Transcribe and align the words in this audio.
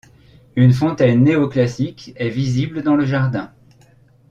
Une 0.55 0.73
fontaine 0.73 1.21
néoclassique 1.25 2.13
est 2.15 2.29
visible 2.31 2.81
dans 2.81 2.95
le 2.95 3.05
jardin. 3.05 3.53